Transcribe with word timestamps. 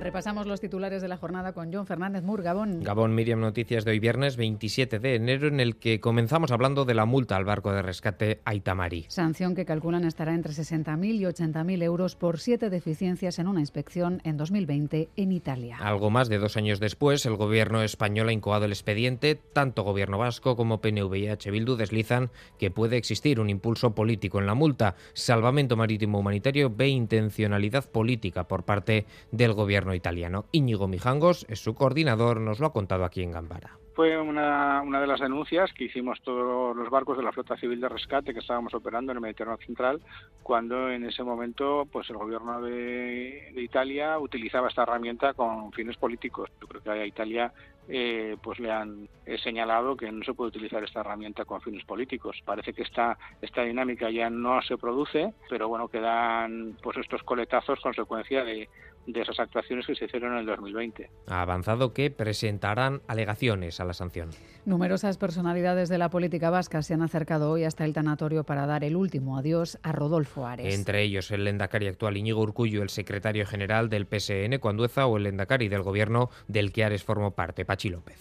Repasamos 0.00 0.46
los 0.46 0.60
titulares 0.60 1.02
de 1.02 1.08
la 1.08 1.16
jornada 1.16 1.52
con 1.52 1.72
John 1.72 1.84
Fernández 1.84 2.22
Mur, 2.22 2.42
Gabón. 2.42 2.82
Gabón 2.84 3.16
Miriam 3.16 3.40
Noticias 3.40 3.84
de 3.84 3.90
hoy 3.90 3.98
viernes 3.98 4.36
27 4.36 5.00
de 5.00 5.16
enero 5.16 5.48
en 5.48 5.58
el 5.58 5.76
que 5.76 6.00
comenzamos 6.00 6.52
hablando 6.52 6.84
de 6.84 6.94
la 6.94 7.04
multa 7.04 7.36
al 7.36 7.44
barco 7.44 7.72
de 7.72 7.82
rescate 7.82 8.40
Aitamari. 8.44 9.06
Sanción 9.08 9.56
que 9.56 9.64
calculan 9.64 10.04
estará 10.04 10.34
entre 10.34 10.52
60.000 10.52 11.14
y 11.14 11.24
80.000 11.24 11.82
euros 11.82 12.14
por 12.14 12.38
siete 12.38 12.70
deficiencias 12.70 13.40
en 13.40 13.48
una 13.48 13.60
inspección 13.60 14.20
en 14.24 14.36
2020 14.36 15.08
en 15.16 15.32
Italia. 15.32 15.78
Algo 15.80 16.10
más 16.10 16.28
de 16.28 16.38
dos 16.38 16.56
años 16.56 16.78
después, 16.78 17.26
el 17.26 17.36
gobierno 17.36 17.82
español 17.82 18.28
ha 18.28 18.32
incoado 18.32 18.66
el 18.66 18.72
expediente. 18.72 19.34
Tanto 19.52 19.82
gobierno 19.82 20.16
vasco 20.16 20.56
como 20.56 20.80
PNV 20.80 21.14
y 21.16 21.28
H. 21.28 21.50
Bildu 21.50 21.76
deslizan 21.76 22.30
que 22.58 22.70
puede 22.70 22.96
existir 22.96 23.40
un 23.40 23.50
impulso 23.50 23.96
político 23.96 24.38
en 24.38 24.46
la 24.46 24.54
multa. 24.54 24.94
Salvamento 25.12 25.76
Marítimo 25.76 26.20
Humanitario 26.20 26.72
ve 26.74 26.88
intencionalidad 26.88 27.90
política 27.90 28.46
por 28.46 28.64
parte 28.64 29.04
del 29.32 29.54
gobierno 29.54 29.87
italiano. 29.94 30.46
Íñigo 30.52 30.88
Mijangos 30.88 31.46
es 31.48 31.60
su 31.60 31.74
coordinador, 31.74 32.40
nos 32.40 32.60
lo 32.60 32.66
ha 32.66 32.72
contado 32.72 33.04
aquí 33.04 33.22
en 33.22 33.32
Gambara 33.32 33.78
fue 33.98 34.16
una, 34.16 34.80
de 35.00 35.06
las 35.08 35.18
denuncias 35.18 35.72
que 35.72 35.86
hicimos 35.86 36.20
todos 36.22 36.76
los 36.76 36.88
barcos 36.88 37.16
de 37.16 37.24
la 37.24 37.32
flota 37.32 37.56
civil 37.56 37.80
de 37.80 37.88
rescate 37.88 38.32
que 38.32 38.38
estábamos 38.38 38.72
operando 38.72 39.10
en 39.10 39.16
el 39.16 39.22
Mediterráneo 39.22 39.58
Central, 39.66 40.00
cuando 40.44 40.88
en 40.88 41.04
ese 41.04 41.24
momento 41.24 41.84
pues 41.90 42.08
el 42.08 42.16
gobierno 42.16 42.62
de, 42.62 43.50
de 43.52 43.60
Italia 43.60 44.16
utilizaba 44.20 44.68
esta 44.68 44.84
herramienta 44.84 45.34
con 45.34 45.72
fines 45.72 45.96
políticos. 45.96 46.48
Yo 46.60 46.68
creo 46.68 46.80
que 46.80 46.90
a 46.90 47.06
Italia 47.06 47.52
eh, 47.88 48.36
pues 48.42 48.58
le 48.58 48.70
han 48.70 49.08
eh, 49.24 49.38
señalado 49.38 49.96
que 49.96 50.12
no 50.12 50.22
se 50.24 50.34
puede 50.34 50.48
utilizar 50.48 50.84
esta 50.84 51.00
herramienta 51.00 51.44
con 51.44 51.60
fines 51.60 51.84
políticos. 51.84 52.36
Parece 52.44 52.72
que 52.72 52.82
esta, 52.82 53.18
esta 53.40 53.62
dinámica 53.62 54.10
ya 54.10 54.28
no 54.28 54.60
se 54.62 54.76
produce, 54.76 55.32
pero 55.48 55.68
bueno, 55.68 55.88
quedan 55.88 56.76
pues 56.82 56.98
estos 56.98 57.22
coletazos 57.22 57.80
consecuencia 57.80 58.44
de, 58.44 58.68
de 59.08 59.22
esas 59.22 59.40
actuaciones 59.40 59.86
que 59.86 59.94
se 59.94 60.04
hicieron 60.04 60.34
en 60.34 60.40
el 60.40 60.46
2020. 60.46 61.10
Ha 61.26 61.42
avanzado 61.42 61.92
que 61.92 62.10
presentarán 62.10 63.00
alegaciones 63.08 63.80
a 63.80 63.84
la 63.84 63.94
sanción. 63.94 64.30
Numerosas 64.66 65.16
personalidades 65.16 65.88
de 65.88 65.96
la 65.96 66.10
política 66.10 66.50
vasca 66.50 66.82
se 66.82 66.92
han 66.92 67.02
acercado 67.02 67.50
hoy 67.50 67.64
hasta 67.64 67.86
el 67.86 67.94
tanatorio 67.94 68.44
para 68.44 68.66
dar 68.66 68.84
el 68.84 68.96
último 68.96 69.38
adiós 69.38 69.78
a 69.82 69.92
Rodolfo 69.92 70.46
Ares. 70.46 70.74
Entre 70.74 71.02
ellos 71.02 71.30
el 71.30 71.44
lendacari 71.44 71.86
actual 71.86 72.18
Iñigo 72.18 72.42
Urcullo, 72.42 72.82
el 72.82 72.90
secretario 72.90 73.46
general 73.46 73.88
del 73.88 74.06
PSN 74.06 74.58
Cuandueza 74.60 75.06
o 75.06 75.16
el 75.16 75.22
lendacari 75.22 75.68
del 75.68 75.82
gobierno 75.82 76.28
del 76.46 76.72
que 76.72 76.84
Ares 76.84 77.02
formó 77.02 77.30
parte, 77.30 77.64
Pachi 77.78 77.90
López. 77.90 78.18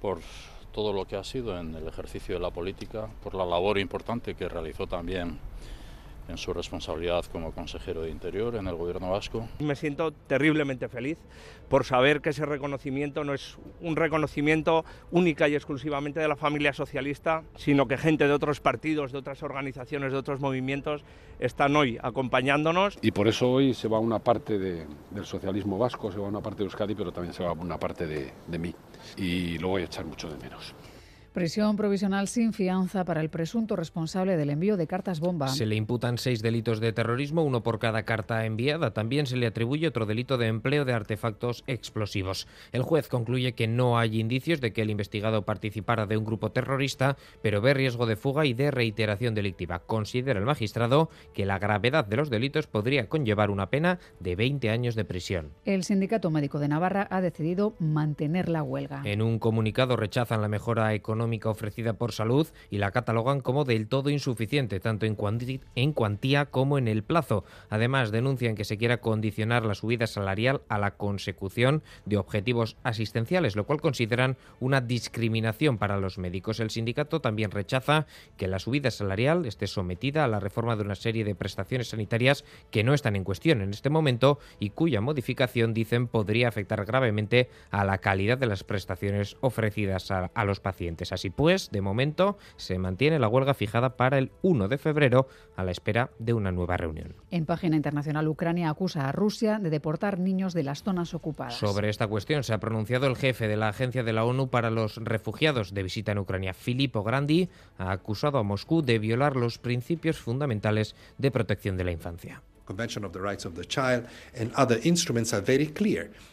Por 0.00 0.18
todo 0.72 0.92
lo 0.92 1.06
que 1.06 1.14
ha 1.14 1.22
sido 1.22 1.56
en 1.56 1.76
el 1.76 1.86
ejercicio 1.86 2.34
de 2.34 2.40
la 2.40 2.50
política, 2.50 3.08
por 3.22 3.36
la 3.36 3.46
labor 3.46 3.78
importante 3.78 4.34
que 4.34 4.48
realizó 4.48 4.88
también 4.88 5.38
en 6.28 6.38
su 6.38 6.52
responsabilidad 6.52 7.24
como 7.26 7.52
consejero 7.52 8.02
de 8.02 8.10
Interior 8.10 8.56
en 8.56 8.66
el 8.66 8.74
Gobierno 8.74 9.10
vasco. 9.10 9.48
Me 9.58 9.76
siento 9.76 10.12
terriblemente 10.12 10.88
feliz 10.88 11.18
por 11.68 11.84
saber 11.84 12.20
que 12.20 12.30
ese 12.30 12.46
reconocimiento 12.46 13.24
no 13.24 13.34
es 13.34 13.58
un 13.80 13.96
reconocimiento 13.96 14.84
única 15.10 15.48
y 15.48 15.54
exclusivamente 15.54 16.20
de 16.20 16.28
la 16.28 16.36
familia 16.36 16.72
socialista, 16.72 17.42
sino 17.56 17.88
que 17.88 17.96
gente 17.96 18.26
de 18.26 18.32
otros 18.32 18.60
partidos, 18.60 19.12
de 19.12 19.18
otras 19.18 19.42
organizaciones, 19.42 20.12
de 20.12 20.18
otros 20.18 20.40
movimientos 20.40 21.04
están 21.38 21.74
hoy 21.76 21.98
acompañándonos. 22.02 22.98
Y 23.02 23.10
por 23.10 23.28
eso 23.28 23.50
hoy 23.50 23.74
se 23.74 23.88
va 23.88 23.98
una 23.98 24.18
parte 24.18 24.58
de, 24.58 24.86
del 25.10 25.24
socialismo 25.24 25.78
vasco, 25.78 26.12
se 26.12 26.18
va 26.18 26.28
una 26.28 26.40
parte 26.40 26.58
de 26.58 26.64
Euskadi, 26.64 26.94
pero 26.94 27.12
también 27.12 27.34
se 27.34 27.42
va 27.42 27.52
una 27.52 27.78
parte 27.78 28.06
de, 28.06 28.32
de 28.46 28.58
mí. 28.58 28.74
Y 29.16 29.58
lo 29.58 29.68
voy 29.68 29.82
a 29.82 29.84
echar 29.86 30.04
mucho 30.04 30.28
de 30.28 30.36
menos. 30.38 30.74
Prisión 31.34 31.74
provisional 31.74 32.28
sin 32.28 32.52
fianza 32.52 33.04
para 33.04 33.20
el 33.20 33.28
presunto 33.28 33.74
responsable 33.74 34.36
del 34.36 34.50
envío 34.50 34.76
de 34.76 34.86
cartas 34.86 35.18
bomba. 35.18 35.48
Se 35.48 35.66
le 35.66 35.74
imputan 35.74 36.16
seis 36.16 36.42
delitos 36.42 36.78
de 36.78 36.92
terrorismo, 36.92 37.42
uno 37.42 37.64
por 37.64 37.80
cada 37.80 38.04
carta 38.04 38.46
enviada. 38.46 38.92
También 38.92 39.26
se 39.26 39.36
le 39.36 39.48
atribuye 39.48 39.88
otro 39.88 40.06
delito 40.06 40.38
de 40.38 40.46
empleo 40.46 40.84
de 40.84 40.92
artefactos 40.92 41.64
explosivos. 41.66 42.46
El 42.70 42.84
juez 42.84 43.08
concluye 43.08 43.56
que 43.56 43.66
no 43.66 43.98
hay 43.98 44.20
indicios 44.20 44.60
de 44.60 44.72
que 44.72 44.82
el 44.82 44.90
investigado 44.90 45.44
participara 45.44 46.06
de 46.06 46.16
un 46.16 46.24
grupo 46.24 46.52
terrorista, 46.52 47.16
pero 47.42 47.60
ve 47.60 47.74
riesgo 47.74 48.06
de 48.06 48.14
fuga 48.14 48.46
y 48.46 48.54
de 48.54 48.70
reiteración 48.70 49.34
delictiva. 49.34 49.80
Considera 49.80 50.38
el 50.38 50.46
magistrado 50.46 51.10
que 51.32 51.46
la 51.46 51.58
gravedad 51.58 52.04
de 52.04 52.16
los 52.16 52.30
delitos 52.30 52.68
podría 52.68 53.08
conllevar 53.08 53.50
una 53.50 53.70
pena 53.70 53.98
de 54.20 54.36
20 54.36 54.70
años 54.70 54.94
de 54.94 55.04
prisión. 55.04 55.50
El 55.64 55.82
Sindicato 55.82 56.30
Médico 56.30 56.60
de 56.60 56.68
Navarra 56.68 57.08
ha 57.10 57.20
decidido 57.20 57.74
mantener 57.80 58.48
la 58.48 58.62
huelga. 58.62 59.02
En 59.04 59.20
un 59.20 59.40
comunicado 59.40 59.96
rechazan 59.96 60.40
la 60.40 60.46
mejora 60.46 60.94
económica 60.94 61.23
ofrecida 61.50 61.94
por 61.94 62.12
salud 62.12 62.46
y 62.70 62.78
la 62.78 62.90
catalogan 62.90 63.40
como 63.40 63.64
del 63.64 63.88
todo 63.88 64.10
insuficiente, 64.10 64.80
tanto 64.80 65.06
en, 65.06 65.16
en 65.74 65.92
cuantía 65.92 66.46
como 66.46 66.78
en 66.78 66.88
el 66.88 67.02
plazo. 67.02 67.44
Además, 67.70 68.10
denuncian 68.10 68.54
que 68.54 68.64
se 68.64 68.78
quiera 68.78 69.00
condicionar 69.00 69.64
la 69.64 69.74
subida 69.74 70.06
salarial 70.06 70.62
a 70.68 70.78
la 70.78 70.92
consecución 70.92 71.82
de 72.04 72.16
objetivos 72.16 72.76
asistenciales, 72.82 73.56
lo 73.56 73.64
cual 73.64 73.80
consideran 73.80 74.36
una 74.60 74.80
discriminación 74.80 75.78
para 75.78 75.98
los 75.98 76.18
médicos. 76.18 76.60
El 76.60 76.70
sindicato 76.70 77.20
también 77.20 77.50
rechaza 77.50 78.06
que 78.36 78.48
la 78.48 78.58
subida 78.58 78.90
salarial 78.90 79.46
esté 79.46 79.66
sometida 79.66 80.24
a 80.24 80.28
la 80.28 80.40
reforma 80.40 80.76
de 80.76 80.82
una 80.82 80.94
serie 80.94 81.24
de 81.24 81.34
prestaciones 81.34 81.88
sanitarias 81.88 82.44
que 82.70 82.84
no 82.84 82.94
están 82.94 83.16
en 83.16 83.24
cuestión 83.24 83.62
en 83.62 83.70
este 83.70 83.90
momento 83.90 84.38
y 84.58 84.70
cuya 84.70 85.00
modificación, 85.00 85.74
dicen, 85.74 86.06
podría 86.06 86.48
afectar 86.48 86.84
gravemente 86.84 87.48
a 87.70 87.84
la 87.84 87.98
calidad 87.98 88.38
de 88.38 88.46
las 88.46 88.64
prestaciones 88.64 89.36
ofrecidas 89.40 90.10
a, 90.10 90.30
a 90.34 90.44
los 90.44 90.60
pacientes. 90.60 91.12
Así 91.14 91.30
pues, 91.30 91.70
de 91.70 91.80
momento, 91.80 92.36
se 92.56 92.78
mantiene 92.78 93.18
la 93.18 93.28
huelga 93.28 93.54
fijada 93.54 93.96
para 93.96 94.18
el 94.18 94.30
1 94.42 94.68
de 94.68 94.78
febrero 94.78 95.28
a 95.56 95.64
la 95.64 95.70
espera 95.70 96.10
de 96.18 96.34
una 96.34 96.52
nueva 96.52 96.76
reunión. 96.76 97.14
En 97.30 97.46
página 97.46 97.76
internacional, 97.76 98.28
Ucrania 98.28 98.68
acusa 98.68 99.08
a 99.08 99.12
Rusia 99.12 99.58
de 99.58 99.70
deportar 99.70 100.18
niños 100.18 100.54
de 100.54 100.64
las 100.64 100.82
zonas 100.82 101.14
ocupadas. 101.14 101.54
Sobre 101.54 101.88
esta 101.88 102.06
cuestión 102.06 102.42
se 102.42 102.52
ha 102.52 102.58
pronunciado 102.58 103.06
el 103.06 103.16
jefe 103.16 103.48
de 103.48 103.56
la 103.56 103.68
Agencia 103.68 104.02
de 104.02 104.12
la 104.12 104.24
ONU 104.24 104.50
para 104.50 104.70
los 104.70 104.96
Refugiados 104.96 105.72
de 105.72 105.82
visita 105.82 106.12
en 106.12 106.18
Ucrania, 106.18 106.54
Filippo 106.54 107.02
Grandi, 107.02 107.48
ha 107.78 107.92
acusado 107.92 108.38
a 108.38 108.42
Moscú 108.42 108.82
de 108.82 108.98
violar 108.98 109.36
los 109.36 109.58
principios 109.58 110.18
fundamentales 110.18 110.94
de 111.18 111.30
protección 111.30 111.76
de 111.76 111.84
la 111.84 111.92
infancia. 111.92 112.42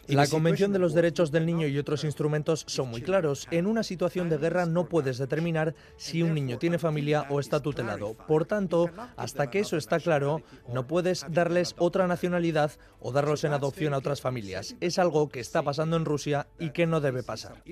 La 0.06 0.26
Convención 0.26 0.72
de 0.72 0.78
los 0.78 0.94
Derechos 0.94 1.30
del 1.30 1.46
Niño 1.46 1.66
y 1.66 1.78
otros 1.78 2.04
instrumentos 2.04 2.64
son 2.66 2.88
muy 2.88 3.02
claros. 3.02 3.46
En 3.50 3.66
una 3.66 3.82
situación 3.82 4.28
de 4.28 4.38
guerra 4.38 4.66
no 4.66 4.88
puedes 4.88 5.18
determinar 5.18 5.74
si 5.96 6.22
un 6.22 6.34
niño 6.34 6.58
tiene 6.58 6.78
familia 6.78 7.26
o 7.30 7.40
está 7.40 7.60
tutelado. 7.60 8.14
Por 8.14 8.44
tanto, 8.44 8.90
hasta 9.16 9.50
que 9.50 9.60
eso 9.60 9.76
está 9.76 10.00
claro, 10.00 10.42
no 10.72 10.86
puedes 10.86 11.24
darles 11.28 11.74
otra 11.78 12.06
nacionalidad 12.06 12.72
o 13.00 13.12
darlos 13.12 13.44
en 13.44 13.52
adopción 13.52 13.94
a 13.94 13.98
otras 13.98 14.20
familias. 14.20 14.76
Es 14.80 14.98
algo 14.98 15.28
que 15.28 15.40
está 15.40 15.62
pasando 15.62 15.96
en 15.96 16.04
Rusia 16.04 16.46
y 16.58 16.70
que 16.70 16.86
no 16.86 17.00
debe 17.00 17.22
pasar. 17.22 17.62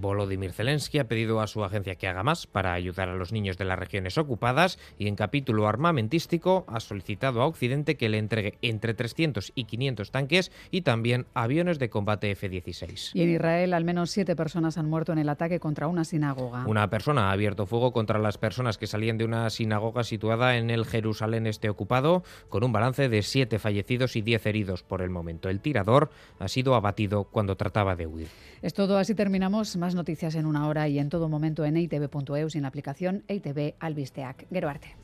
Volodymyr 0.00 0.52
Zelensky 0.52 0.98
ha 0.98 1.08
pedido 1.08 1.40
a 1.40 1.46
su 1.46 1.64
agencia 1.64 1.96
que 1.96 2.08
haga 2.08 2.22
más 2.22 2.46
para 2.46 2.72
ayudar 2.72 3.08
a 3.08 3.14
los 3.14 3.32
niños 3.32 3.58
de 3.58 3.64
las 3.64 3.78
regiones 3.78 4.18
ocupadas 4.18 4.78
y 4.98 5.08
en 5.08 5.16
capítulo 5.16 5.68
armamentístico 5.68 6.64
ha 6.68 6.80
solicitado 6.80 7.42
a 7.42 7.46
Occidente 7.46 7.96
que 7.96 8.08
le 8.08 8.18
entregue 8.18 8.58
entre 8.62 8.94
300 8.94 9.52
y 9.54 9.64
500 9.64 10.10
tanques 10.10 10.52
y 10.70 10.82
también 10.82 11.26
aviones 11.34 11.78
de 11.78 11.90
combate 11.90 12.30
F-16. 12.30 13.10
Y 13.14 13.22
en 13.22 13.30
Israel 13.30 13.74
al 13.74 13.84
menos 13.84 14.10
siete 14.10 14.36
personas 14.36 14.78
han 14.78 14.88
muerto 14.88 15.12
en 15.12 15.18
el 15.18 15.28
ataque 15.28 15.60
contra 15.60 15.88
una 15.88 16.04
sinagoga. 16.04 16.64
Una 16.66 16.90
persona 16.90 17.28
ha 17.28 17.32
abierto 17.32 17.66
fuego 17.66 17.92
contra 17.92 18.18
las 18.18 18.38
personas 18.38 18.78
que 18.78 18.86
salían 18.86 19.18
de 19.18 19.24
una 19.24 19.50
sinagoga 19.50 20.04
situada 20.04 20.56
en 20.56 20.70
el 20.70 20.84
Jerusalén 20.84 21.46
este 21.46 21.68
ocupado 21.68 22.22
con 22.48 22.64
un 22.64 22.72
balance 22.72 23.08
de 23.08 23.22
siete 23.22 23.58
fallecidos 23.58 24.16
y 24.16 24.22
diez 24.22 24.46
heridos 24.46 24.82
por 24.82 25.02
el 25.02 25.10
momento. 25.10 25.48
El 25.48 25.60
tirador 25.60 26.10
ha 26.38 26.48
sido 26.48 26.74
abatido 26.74 27.24
cuando 27.24 27.56
trataba 27.56 27.96
de 27.96 28.06
huir. 28.06 28.28
Es 28.62 28.74
todo, 28.74 28.98
así 28.98 29.14
terminamos. 29.14 29.76
Más 29.76 29.87
noticias 29.94 30.34
en 30.34 30.46
una 30.46 30.66
hora 30.66 30.88
y 30.88 30.98
en 30.98 31.08
todo 31.08 31.28
momento 31.28 31.64
en 31.64 31.76
eitv.eus 31.76 32.54
y 32.54 32.58
en 32.58 32.62
la 32.62 32.68
aplicación 32.68 33.24
EITV 33.28 33.74
Albisteac. 33.80 34.46
Arte. 34.68 34.96